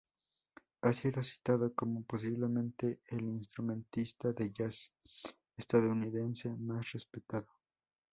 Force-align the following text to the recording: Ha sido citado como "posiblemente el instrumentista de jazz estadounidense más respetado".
Ha 0.81 0.93
sido 0.93 1.23
citado 1.23 1.75
como 1.75 2.01
"posiblemente 2.03 3.01
el 3.05 3.19
instrumentista 3.21 4.33
de 4.33 4.51
jazz 4.51 4.91
estadounidense 5.55 6.49
más 6.55 6.91
respetado". 6.93 7.45